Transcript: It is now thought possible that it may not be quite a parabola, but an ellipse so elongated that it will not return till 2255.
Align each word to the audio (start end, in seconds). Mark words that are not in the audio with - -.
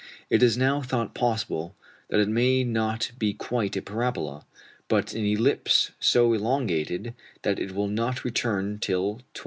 It 0.31 0.41
is 0.41 0.57
now 0.57 0.81
thought 0.81 1.13
possible 1.13 1.75
that 2.07 2.19
it 2.19 2.27
may 2.27 2.63
not 2.63 3.11
be 3.19 3.35
quite 3.35 3.77
a 3.77 3.83
parabola, 3.83 4.47
but 4.87 5.13
an 5.13 5.27
ellipse 5.27 5.91
so 5.99 6.33
elongated 6.33 7.13
that 7.43 7.59
it 7.59 7.75
will 7.75 7.87
not 7.87 8.23
return 8.25 8.79
till 8.79 9.17
2255. 9.35 9.39